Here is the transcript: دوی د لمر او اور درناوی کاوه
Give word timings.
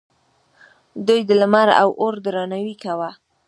دوی 1.07 1.21
د 1.29 1.31
لمر 1.41 1.69
او 1.81 1.89
اور 2.01 2.13
درناوی 2.25 2.75
کاوه 2.83 3.09